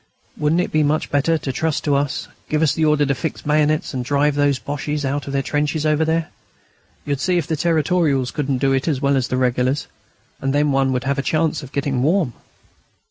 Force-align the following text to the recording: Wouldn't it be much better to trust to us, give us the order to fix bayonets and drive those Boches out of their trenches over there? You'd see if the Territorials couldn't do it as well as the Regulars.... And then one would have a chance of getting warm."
Wouldn't 0.35 0.61
it 0.61 0.71
be 0.71 0.81
much 0.81 1.11
better 1.11 1.37
to 1.37 1.51
trust 1.51 1.83
to 1.83 1.93
us, 1.93 2.27
give 2.49 2.63
us 2.63 2.73
the 2.73 2.85
order 2.85 3.05
to 3.05 3.13
fix 3.13 3.43
bayonets 3.43 3.93
and 3.93 4.03
drive 4.03 4.33
those 4.33 4.57
Boches 4.57 5.05
out 5.05 5.27
of 5.27 5.33
their 5.33 5.43
trenches 5.43 5.85
over 5.85 6.03
there? 6.03 6.29
You'd 7.05 7.19
see 7.21 7.37
if 7.37 7.45
the 7.45 7.55
Territorials 7.55 8.31
couldn't 8.31 8.57
do 8.57 8.73
it 8.73 8.87
as 8.87 8.99
well 8.99 9.15
as 9.15 9.27
the 9.27 9.37
Regulars.... 9.37 9.85
And 10.39 10.55
then 10.55 10.71
one 10.71 10.91
would 10.91 11.03
have 11.03 11.19
a 11.19 11.21
chance 11.21 11.61
of 11.61 11.71
getting 11.71 12.01
warm." 12.01 12.33